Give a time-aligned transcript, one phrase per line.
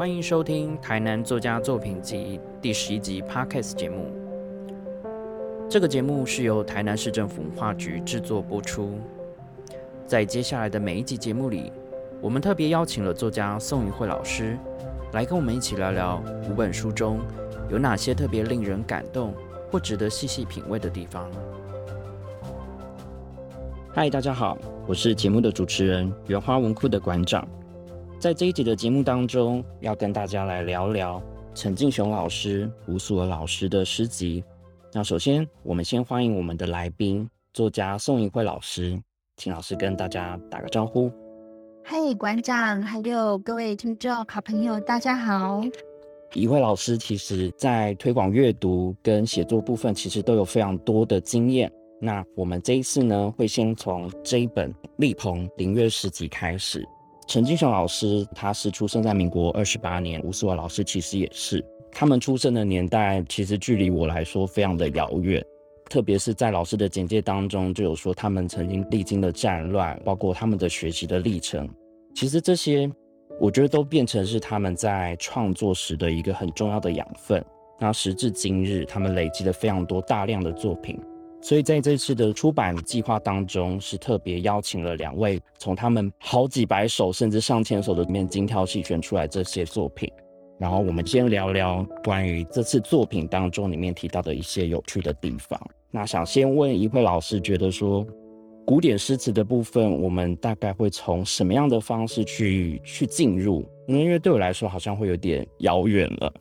[0.00, 4.10] 欢迎收听《台南作家作品集》第十一集 Podcast 节目。
[5.68, 8.98] 这个节目是由台南市政府文化局制作播出。
[10.06, 11.70] 在接下来的每一集节目里，
[12.18, 14.56] 我们特别邀请了作家宋宇慧老师
[15.12, 17.20] 来跟我们一起聊聊五本书中
[17.70, 19.34] 有哪些特别令人感动
[19.70, 21.30] 或值得细细品味的地方。
[23.92, 24.56] 嗨，大家好，
[24.86, 27.46] 我是节目的主持人原花文库的馆长。
[28.20, 31.22] 在这一集的节目当中，要跟大家来聊聊
[31.54, 34.44] 陈敬雄老师、吴素娥老师的诗集。
[34.92, 39.00] 那首先，我们先欢迎我们的来宾，作家宋怡慧老师，
[39.38, 41.10] 请老师跟大家打个招呼。
[41.82, 45.62] 嗨，馆长，还有各位听众好朋友，大家好。
[46.34, 51.72] 怡慧老师其实在推广阅读跟写作部分，其实都有非常多的经验。
[51.98, 56.86] 那我们这一次呢，会先从这一本力鹏林月诗集开始。
[57.30, 61.64] 陈金雄老师他是出生在民国二十八年，吴思华老师其实也是。
[61.92, 65.40] 他们出生的年代其实距离我来说非常的遥远，
[65.88, 71.70] 特别是在老师的简介当中就有说他们曾经历经的战乱，包括他们的学习的历程。
[72.16, 72.90] 其实这些
[73.38, 77.40] 我觉得都变成是他们在创作时的一个很重要的养分。
[77.78, 80.98] 那时至今日，他们累积了非常多大量的作品。
[81.42, 90.10] 所以在这次的出版计划当中，是特别邀请了两位从他们好几百首甚至上千首的里面精挑细选出来这些作品。
[90.58, 95.58] 然后我们先聊聊关于这次作品当中里面提到的一些有趣的地方。
[95.90, 98.06] 那想先问一慧老师，觉得说
[98.66, 103.66] 古典诗词的部分，我们大概会从什么样的方式去去进入？
[103.86, 106.32] 因为对我来说好像会有点遥远了。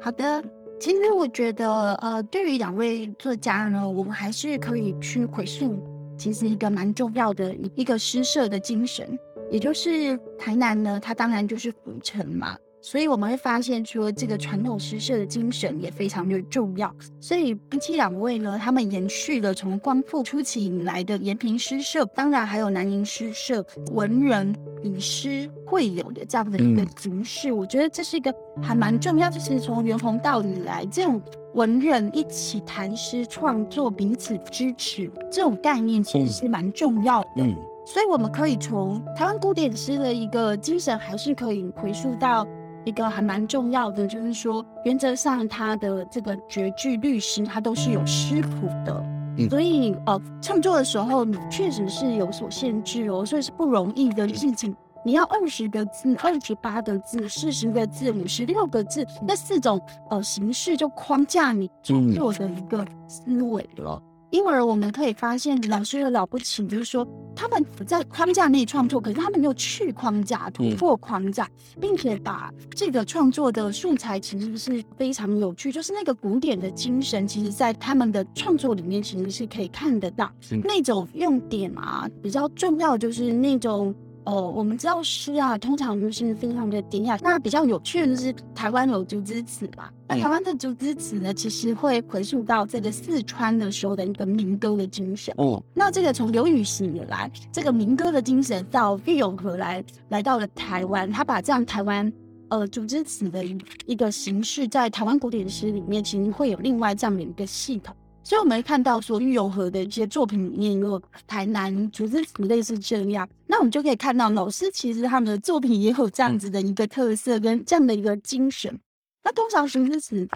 [0.00, 0.42] 好的。
[0.78, 5.82] 其实我觉得，呃，对于两位作家呢，我们还是可以去回溯，
[6.18, 9.18] 其实一个蛮重要的一个诗社的精神，
[9.50, 12.56] 也就是台南呢，它当然就是府城嘛。
[12.86, 16.94] 所以我们会发现，说这个传统诗社的精神也非常的重要。
[17.18, 24.54] 所以夫妻两位呢，他们延续了从光复初期以来的延平诗社，当然还有南宁诗社，文人
[24.84, 27.52] 以诗会友的这样的一个形式。
[27.52, 28.32] 我觉得这是一个
[28.62, 31.20] 还蛮重要，就是从元弘道以来，这种
[31.54, 37.28] 文人一起谈诗创作，彼此支持这种概念，其实是蛮重要的。
[37.38, 37.52] 嗯，
[37.84, 42.46] 所以我们可以从台湾古典诗的一个精神，还是可以回溯到。
[42.86, 49.04] 一个还蛮重要的，就是说，原则上他的这个绝句律诗，它都是有诗谱的，
[49.50, 54.74] 所以呃，创作的时候你确实是有所限制哦，所以是不容易的事情。
[55.04, 64.00] 你要二十个字、二十八个字、四十个字、五十六个字，那四种呃形式就框架你创作的一个思维了。
[64.30, 71.48] 因而我们可以发现，老师的了不起，就是说他们不在框架内创作，可是他们又去框架、突破框架，
[71.80, 80.30] 并且把这个创作的素材其实是非常有趣，就是那个古典的精神，其实在他们的创作里面其实是可以看得到
[80.64, 83.94] 那种用点啊，比较重要就是那种。
[84.26, 87.16] 哦，我们知道诗啊，通常就是非常的典雅。
[87.22, 89.88] 那比较有趣的就是台湾有竹枝词嘛。
[90.08, 95.32] 那台湾的竹枝词呢，其实会回溯到这个四川的时候的一个民歌的精神。
[95.38, 102.12] 哦，那这个从刘禹锡以来，这个民歌的精神到郁永河来，来到了台湾，他把这样台湾
[102.48, 107.94] 呃竹枝词的一一个形式，在台湾古典诗里面，其实会有另外这样的一个系统。
[108.26, 118.76] 所以我们会看到说玉永和的一些作品里面有台南竹枝词类似这样，那我们就可以看到老师其实他们的作品也有这样子的一个特色跟这样的一个精神。
[119.22, 120.28] 那通常竹枝词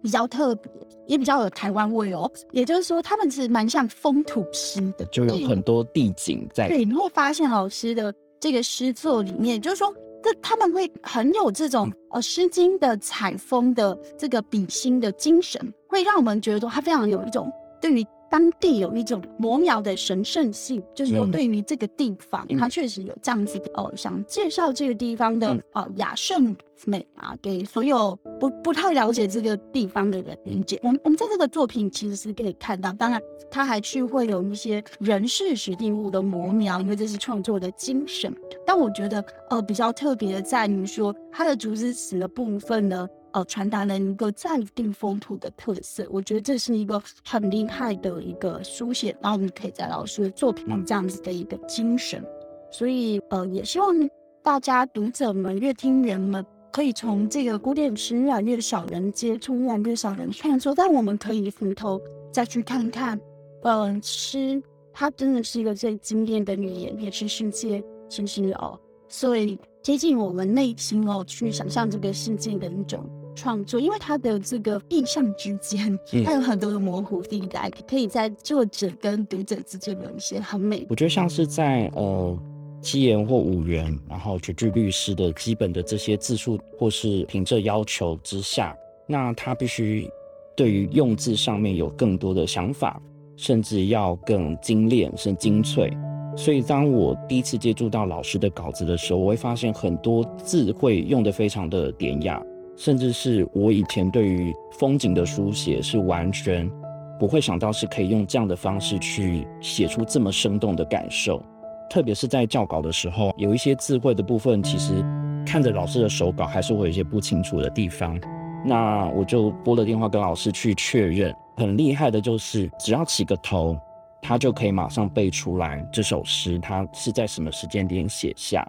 [0.00, 0.70] 比较特别，
[1.08, 2.30] 也比较有台湾味哦。
[2.52, 6.68] 也就是说，他们是蛮像风土诗的，就有很多地景在。
[6.68, 9.92] 对，你会发现老师的这个诗作里面，就是说。
[10.20, 17.50] 这他们会很有这种呃《诗经》的采风的这个笔心的精神，会让我们觉得说它非常有一种
[17.80, 26.54] 对于当地有一种魔渺的神圣性，就是说对于这个地方，它确实有这样子的哦，想介绍这个地方的哦雅圣
[26.84, 30.78] 美啊，给所有不不太了解这个地方的人理解。
[30.82, 33.18] 我们我们在这个作品其实是可以看到，当然
[33.50, 38.30] 他还去会有一些人事实地物的模描，因为这是创作的精神。
[38.66, 43.08] 但我觉得呃比较特别的在于说，它的竹子词的部分呢。
[43.38, 52.20] 呃，传达了一个暂定风土的特色，我觉得这是一个很厉害的一个书写，然后我们可以在老师的作品这样子的一个精神，
[52.68, 53.94] 所以呃，也希望
[54.42, 62.00] 大家读者们、阅听人们可以从这个古典诗越来越少人接触，越来越少人创作，但我们可以回头
[62.32, 63.20] 再去看看，
[63.62, 64.60] 嗯，诗
[64.92, 68.76] 它真的是一个最经典的语言，也是世界其实哦，
[69.08, 69.56] 所以。
[69.80, 73.08] 接近我们内心哦，去想象这个世界的一种
[73.38, 73.78] 创作。
[73.78, 80.84] 因为它的这个意象之间，它有很多的模糊地带，可以在作者跟读者之间有一些很美。
[80.88, 82.36] 我觉得像是在呃
[82.82, 88.76] 七言或五言，然后绝句律师的基本的这些字数或是凭证要求之下，
[89.06, 90.10] 那他必须
[90.56, 93.00] 对于用字上面有更多的想法。
[93.40, 95.96] 甚至要更精炼、甚精粹。
[96.36, 102.42] 所以，当我第一次接触到老师的稿子的时候，我会发现很多字会用得非常的典雅，
[102.78, 106.70] 甚至是我以前对于风景的书写是完全
[107.18, 111.42] 不会想到是可以用这样的方式去写出这么生动的感受。
[111.90, 115.04] 特别是在校稿的时候，有一些字汇的部分，其实
[115.44, 118.16] 看着老师的手稿还是会有一些不清楚的地方。
[118.64, 121.34] 那我就拨了电话跟老师去确认。
[121.56, 123.76] 很厉害的就是，只要起个头，
[124.22, 128.64] 他就可以马上背出来这首诗，他是在什么时间点写下，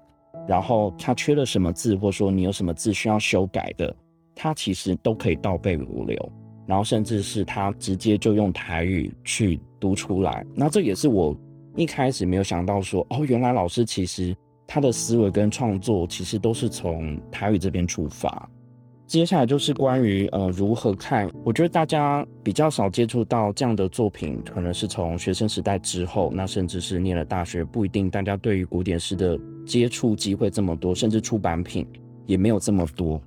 [0.47, 3.95] 然后他缺了什么字，或者说你有什么字需要修改的，
[4.35, 6.31] 他其实都可以倒背如流，
[6.65, 10.45] 然后甚至是他直接就用台语去读出来。
[10.55, 11.35] 那这也是我
[11.75, 14.35] 一开始没有想到说，哦，原来老师其实
[14.67, 18.49] 他的思维跟创作其实都是从台语这边出发。
[19.07, 29.35] 接下来就是关于呃如何看，我觉得大家比较少接触到这样的作品，可能是从学生时代之后，那甚至是念了大学，不一定大家对于古典诗的
[29.69, 31.85] 接触机会这么多，甚至出版品
[32.25, 33.21] 也没有这么多。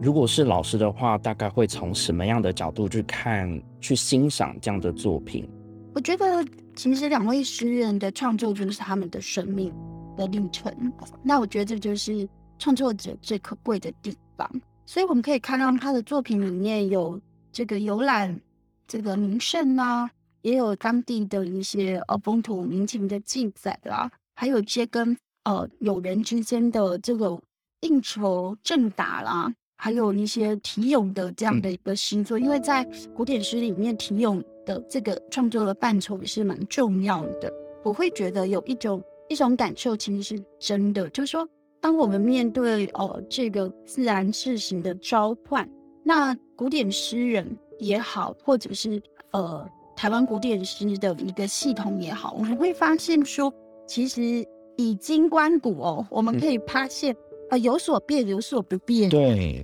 [0.00, 5.46] 如果是老师的话，大概会从什么样的角度去看、去欣赏这样的作品？
[5.94, 6.42] 我觉得
[6.74, 9.70] 其实两位诗人的创作就是他们的生命
[10.16, 10.74] 的历程，
[11.22, 12.26] 那我觉得这就是
[12.58, 14.50] 创作者最可贵的地方。
[14.86, 17.20] 所以我们可以看到他的作品里面有
[17.52, 18.40] 这个游览
[18.86, 20.10] 这个名胜啊，
[20.40, 25.14] 也有当地的一些呃风土民情的记载啦，还有一些跟
[25.48, 27.40] 呃友人之间的这个
[27.80, 32.38] 应酬正打啦，还有一些题咏的这样的一个诗作。
[32.38, 37.50] 因为在古典诗里面，题咏的这个创作的范畴也是蛮重要的。
[37.82, 41.48] 我会觉得有一种一种感受，其实是真的，就是说。
[41.80, 45.66] 当我们面对哦这个自然事情的召唤，
[46.02, 49.00] 那古典诗人也好，或者是
[49.30, 49.64] 呃
[49.94, 53.54] 台湾古典诗的一个系统也好，我们会发现说，
[53.86, 54.44] 其实
[54.78, 57.14] 以金观古哦，我们可以发现
[57.50, 59.10] 呃有所变，有所不变。
[59.10, 59.62] 对，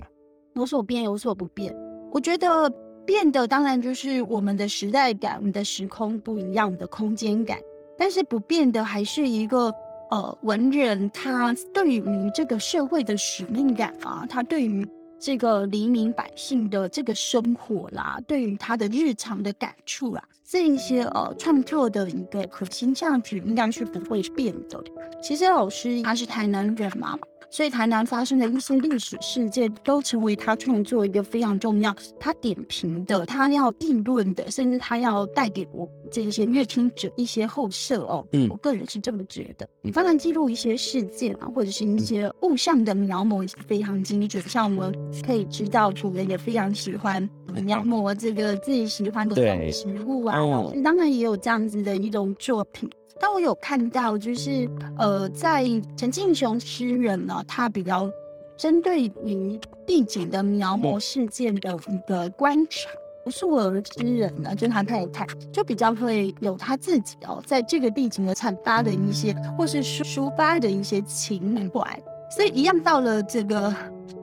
[0.53, 1.75] 有所变，有所不变。
[2.11, 2.69] 我觉得
[3.03, 7.57] 变的当然就是我们的时代感，我们的时空不一样的空间感，
[7.97, 9.73] 但是不变的还是一个。
[10.11, 14.87] 呃，文人他对于这个社会的使命感啊，他对于
[15.19, 24.83] 这个黎民百姓的这个生活啦，对于他的日常的感触啊，这一些呃创作的一个核心价值，应该是不会变的。
[25.21, 27.17] 其实老师他是台南人嘛。
[27.55, 38.27] 所以台南发生的一些历史事件，都成为他创作一个非常重要、他点评的、他要议论的，甚至他要带给我这些阅听者一些后设哦。
[38.33, 39.65] 嗯，我个人是这么觉得。
[39.81, 44.43] 你当然记录一些事件啊，或者是一些物象的描摹也是非常精准。
[44.43, 44.93] 像我们
[45.25, 47.25] 可以知道，主人也非常喜欢
[47.63, 49.33] 描摹这个自己喜欢的
[49.71, 50.37] 植物啊。
[50.83, 52.89] 当然也有这样子的一种作品。
[53.19, 55.63] 但我有看到，就是呃，在
[55.95, 58.09] 陈敬雄诗人呢，他比较
[58.57, 62.89] 针对于地景的描摹事件的一个观察。
[63.23, 72.03] 不是我的诗人呢，就是他太太，就比较会有他自己哦，在这个地景的阐发的一些，或是抒发的一些情怀。
[72.29, 73.73] 所以一样到了这个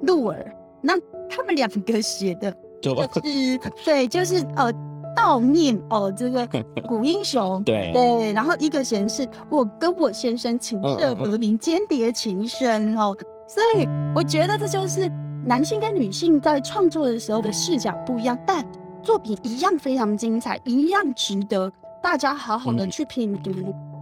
[0.03, 0.95] 鹿儿，那
[1.29, 2.95] 他们两个写的，就
[3.25, 4.73] 是对，就是呃。
[5.17, 6.47] 悼念哦，这个
[6.87, 13.17] 古英雄，对对，然后一个显示我跟我先生情色革命，间谍情深哦，
[13.49, 15.11] 所以我觉得这就是
[15.45, 18.65] 男性跟女性在创作的时候的视角不一样，但
[19.03, 21.71] 作品一样非常精彩，一样值得
[22.03, 23.51] 大家好好的去品读。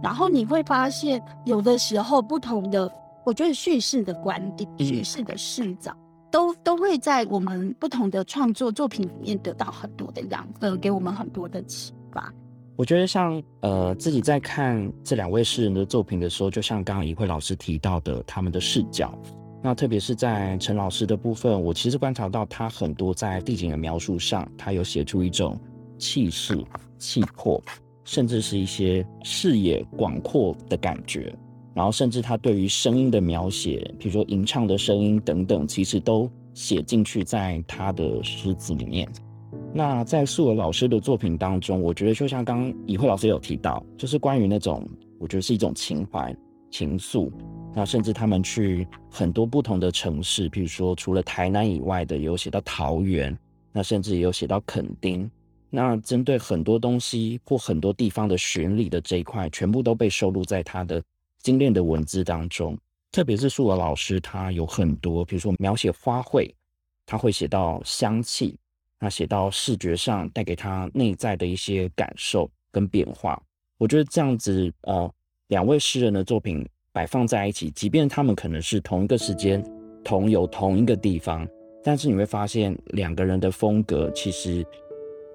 [0.03, 2.91] 然后你会发现，有的时候不同的，
[3.23, 5.91] 我觉得叙事的观点、叙事的视角。
[6.31, 12.33] 都都会在我们不同的创作作品里面得到很多的养分，给我们很多的启发。
[12.77, 19.13] 我觉得像呃自己在看这两位诗人的作品的时候，就像刚刚怡慧老师提到的，他们的视角。
[19.61, 25.59] 那特别是在陈老师的部分，我其实观察到他很多在地景的描述上，他有写出一种
[25.99, 26.57] 气势、
[26.97, 27.61] 气魄，
[28.03, 31.31] 甚至是一些视野广阔的感觉。
[31.73, 39.07] 然后，甚至他对于声音的描写，比如说吟唱的声音等等，其实都写进去在他的诗词里面。
[39.73, 44.85] 那在素娥老师的作品当中，我觉得就像刚刚以慧老师有提到，就是关于那种，
[45.17, 46.35] 我觉得是一种情怀、
[46.69, 47.31] 情愫，
[47.73, 53.37] 那甚至他们去很多不同的城市，比如说除了台南以外的，有写到桃园，
[53.71, 55.29] 那甚至也有写到垦丁。
[55.69, 61.01] 那针对很多东西或很多地方的巡礼的这一块，全部都被收录在他的
[61.41, 62.77] 精炼的文字当中。
[63.11, 66.49] 特别是素娥老师，他有很多，比如说描写花卉，
[67.05, 68.57] 他会写到香气，
[68.99, 73.41] 那写到视觉上带给他内在的一些感受跟变化。
[73.77, 75.13] 我觉得这样子，呃，
[75.47, 79.61] 两位诗人的作品摆放在一起，即便他们可能是同一个时间
[80.05, 81.45] 同有同一个地方，
[81.83, 84.65] 但是你会发现两个人的风格其实。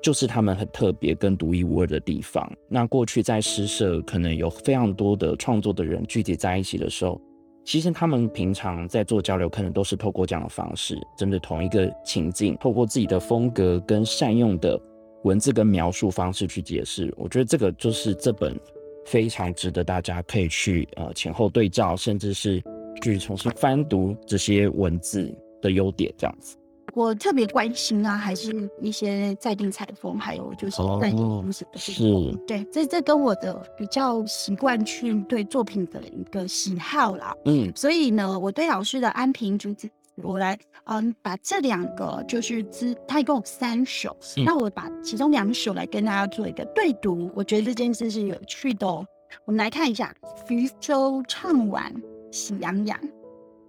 [0.02, 2.50] 就是他们很特别跟独一无二的地方。
[2.68, 7.20] 那过去在诗社可能有非常多的创作的人聚集在一起的时候，
[7.64, 14.80] 其实他们平常在做交流，可能都是透过这样的方式，针对同一个情境，透过自己的风格跟善用的
[15.24, 17.12] 文字跟描述方式去解释。
[17.16, 18.56] 我觉得这个就是这本
[19.04, 22.62] 非常值得大家可以去呃前后对照，甚至是
[23.02, 26.56] 去重新翻读这些文字的优点，这样子。
[26.96, 32.02] 我特别关心啊，还是一些在地采风，还有就是在地故事的是，
[32.46, 37.36] 对，这这跟我的比较习惯去对作品的一个喜好啦。
[37.44, 39.86] 嗯，所以呢，我对老师的安平竹子，
[40.22, 48.86] 我来嗯把这两个就是之，它一共有三首，那我把其中两首来跟大家做一个对读，我觉得这件事是有趣的。
[48.86, 49.06] 哦。
[49.44, 50.14] 我们来看一下：
[50.48, 51.94] 渔舟唱晚
[52.32, 52.98] 喜洋洋，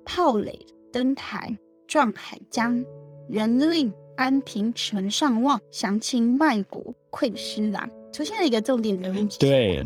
[0.06, 0.58] 炮垒
[0.94, 1.54] 登台
[1.88, 2.82] 撞海江。
[3.30, 7.90] 人令安平城上望，降清卖国愧师郎。
[8.12, 9.28] 出现了一个重点人物。
[9.40, 9.84] 对。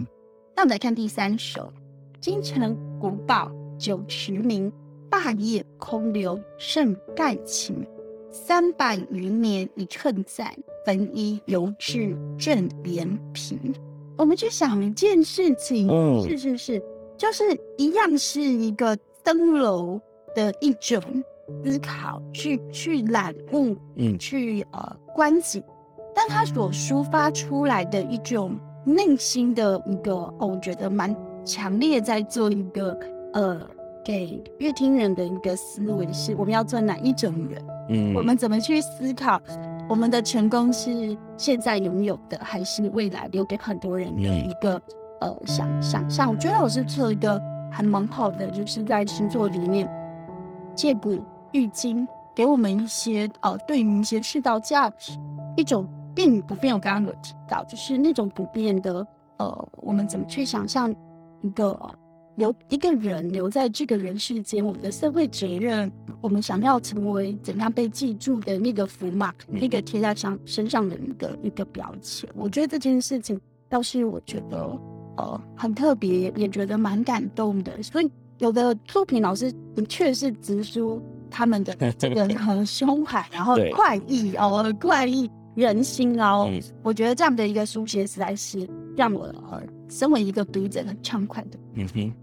[0.56, 1.72] 那我们来看第三首：
[2.20, 4.72] 京城古堡酒池名，
[5.10, 7.86] 霸业空留胜盖情。
[8.30, 10.56] 三百余年一寸在，
[10.86, 13.60] 焚衣犹至正连平。
[14.18, 15.90] 我们去想一件事情，
[16.24, 16.82] 是是是，
[17.18, 17.44] 就是
[17.78, 20.00] 一样是一个登楼
[20.34, 21.02] 的一种。
[21.64, 25.64] 思考，去去览物，嗯，去呃观景，
[26.16, 31.16] 但他所抒发出来的一种内心的一个，哦，我觉得蛮
[31.46, 32.98] 强烈，在做一个
[33.34, 33.62] 呃
[34.04, 37.64] 给乐听人的一个思维，是我们要做哪一种人？
[37.90, 39.40] 嗯，我们怎么去思考
[39.90, 44.82] 我们的成功是现在拥有的，还是未来留给很多人的一个
[45.20, 46.30] 呃想想象？
[46.32, 47.40] 我觉得我是做一个
[47.70, 49.88] 还蛮好的，就是在星座里面
[50.76, 51.20] 借古。
[51.54, 55.18] 玉经给我们一些呃，对于一些世道价值，
[55.58, 56.74] 一种变与不变。
[56.74, 59.06] 我刚刚有提到，就是那种不变的
[59.38, 60.94] 呃，我们怎么去想象
[61.42, 61.78] 一个
[62.36, 65.92] 留一个人留在这个人世间，我们的社会责任，
[66.22, 72.30] 我们想要成为怎样被记住的那个符码，那个贴在上身上的一个一个标签。
[72.34, 74.58] 我觉得这件事情倒是我觉得
[75.18, 77.84] 呃很特别，也觉得蛮感动的。
[77.84, 81.02] 所以有的作品老师的确是直抒。
[81.32, 86.48] 他们的 这个很胸怀，然后快意哦，快意人心哦，
[86.84, 91.58] 我觉得这样的一个书写实在是让我呃，身为一个读者很畅快的。
[91.76, 92.14] 嗯哼，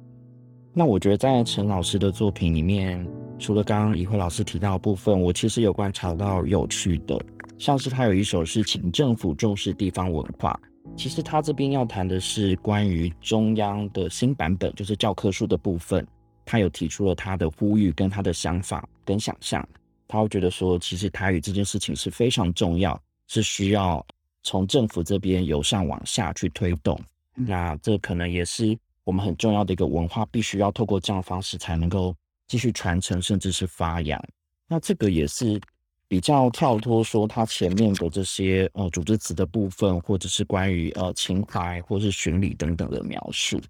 [0.73, 3.05] 那我觉得在陈老师的作品里面，
[3.39, 7.19] 除了刚刚怡慧老师提到的部分，我其实有观察到有趣的，
[7.59, 10.59] 像是他有一首是请政府重视地方文化，
[10.97, 16.07] 其实他这边要谈的是关于中央的新版本，就是教科书的部分。
[16.51, 19.69] 他有提出了他的呼吁跟他的想法跟想象，
[20.07, 24.05] 他会觉得说，其实台语这件事情是非常重要，是需要
[24.43, 26.99] 从政府这边由上往下去推动。
[27.35, 28.75] 那这可能也是
[29.05, 34.19] 我们很重要的一个文化，必须要透过这样的方式才能够继续传承，甚至是发扬。
[34.67, 35.61] 那这个也是
[36.09, 43.61] 比较跳脱说他前面的这些呃组织词的部分，或者是关于呃情怀或是巡礼等等的描述。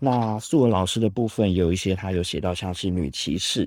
[0.00, 3.66] 那素文老师的部分有一些，他有写到像是女骑士，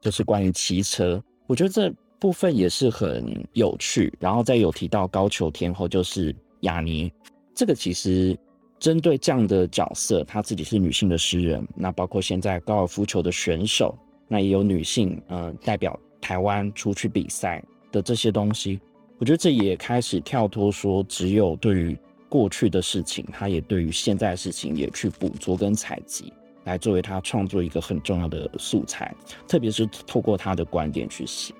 [0.00, 4.12] 就是关于骑车，我觉得这部分也是很有趣。
[4.18, 7.12] 然后再有提到高球天后，就是雅尼，
[7.54, 8.36] 这个其实
[8.78, 17.62] 针对这样的角色，她自己是女性的诗人，那包括现在高尔夫球的选手，那也有女性，嗯，代表台湾出去比赛
[17.92, 18.80] 的这些东西，
[19.18, 21.96] 我觉得这也开始跳脱说，只有对于。
[22.30, 26.32] 过去的事情，他也对于现在的事情也去捕捉跟采集，
[26.64, 29.14] 来作为他创作一个很重要的素材，
[29.46, 31.52] 特别是透过他的观点去写。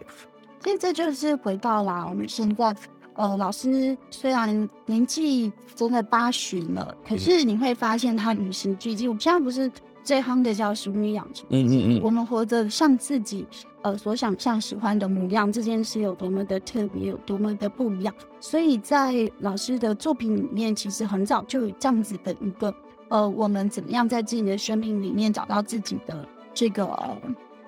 [0.62, 2.74] 所以这就是回到了我们现在，
[3.14, 9.10] 呃，老师虽然年纪真的八旬了，可是你会发现他与时俱进。
[9.10, 9.70] 我现在不是
[10.02, 11.46] 这行的叫熟女养成。
[11.50, 13.46] 嗯嗯嗯，我们活着像自己
[13.82, 18.14] 呃所想象喜欢的模样，这件事有多么的特别，有多么的不一样。
[18.40, 22.74] 所以在老师的作品里面，其实很早就有这样子的一个
[23.08, 27.16] 呃，我们怎么样在自己的生命里面找到自己的这个呃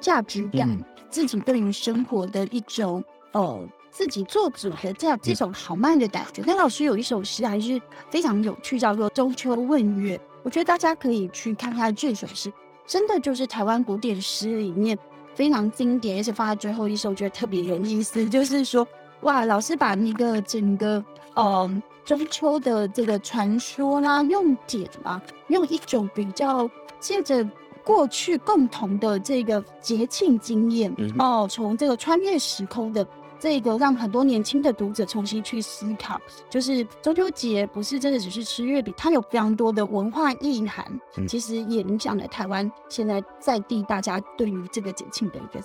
[0.01, 3.69] 价值感，嗯自己对于生活的一种呃。
[3.95, 6.43] 自己做主的这样这种豪迈的感觉。
[6.47, 10.17] 那老师有一首诗还是非常有趣，叫做《中秋问月》。
[10.43, 12.53] 我觉得大家可以去看看这首诗，
[12.87, 14.99] 真的就是台湾古典诗里面
[15.35, 18.25] 非常经典，而且放在最后一首，我觉得特别有意思。
[18.29, 18.87] 就是说，
[19.21, 26.69] 哇，老师把那个整个呃中秋的这个传说啦，用典啦，用一种比较
[26.99, 27.49] 借着
[27.85, 33.07] 过去共同的这个节庆经验嗯哦，从这个穿越时空的。
[33.43, 45.61] 这个让很多年轻的读者重新去思考，就是中秋节不是真的只是吃月饼，它有非常多的文化意涵，嗯其实也影响了台湾现在在地大家对于这个节庆的一个。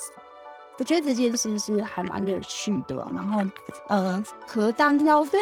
[0.80, 3.44] 我觉得这件事是还蛮有趣的，然后
[3.90, 5.40] 呃，何当腰背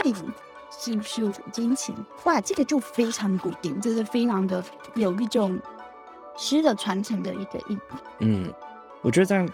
[0.69, 1.95] 是不是金钱？
[2.25, 4.61] 哇，这个就非常古典，这是非常的
[4.95, 5.57] 有一种
[6.35, 7.79] 诗的传承的一个意义。
[8.19, 8.53] 嗯，
[9.01, 9.47] 我觉得在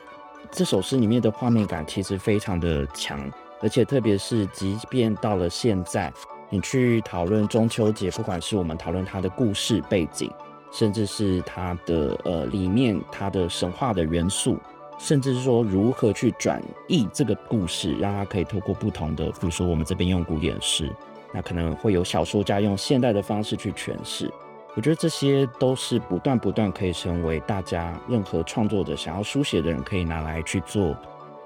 [0.52, 3.20] 这首诗里面的画面感其实非常的强，
[3.62, 6.12] 而且特别是即便到了现在，
[6.50, 10.30] 你去讨论中秋节，不管是我们讨论它的故事背景，
[10.70, 14.58] 甚至是它的呃里面它的神话的元素，
[15.00, 20.94] 甚至是说如何去转译这个故事，让它可以透过不同的，比如说我们这边用古典诗，
[21.34, 24.30] 那可能会有小说家用现代的方式去诠释。
[24.76, 30.96] 我觉得这些都是不断不断可以成为大家任何创作者想要书写的人可以拿来去做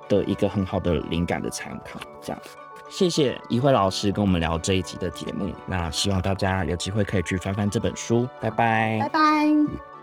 [0.08, 2.00] 的一个很好的灵感的参考。
[2.22, 2.42] 这样，
[2.88, 5.52] 谢谢一慧老师跟我们聊这一集的节目。
[5.66, 8.30] 那希望大家有机会可以去翻翻这本书。
[8.40, 9.95] 拜拜拜拜。